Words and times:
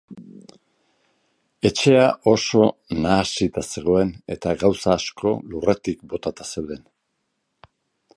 Etxea 1.69 2.07
oso 2.31 2.63
nahasita 3.03 3.63
zegoen 3.73 4.15
eta 4.37 4.55
gauza 4.65 4.91
asko 4.95 5.35
lurretik 5.53 6.01
botata 6.15 6.49
zeuden. 6.55 6.83